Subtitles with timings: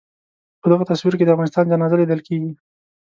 [0.61, 2.51] په دغه تصویر کې د افغانستان جنازه لیدل کېږي.